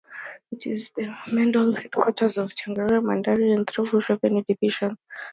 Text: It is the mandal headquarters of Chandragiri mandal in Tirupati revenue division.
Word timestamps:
It 0.51 0.65
is 0.65 0.89
the 0.95 1.13
mandal 1.31 1.75
headquarters 1.77 2.39
of 2.39 2.55
Chandragiri 2.55 3.03
mandal 3.03 3.37
in 3.37 3.65
Tirupati 3.65 4.09
revenue 4.09 4.43
division. 4.49 4.97